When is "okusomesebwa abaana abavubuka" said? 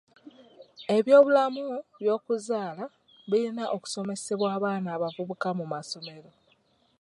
3.75-5.47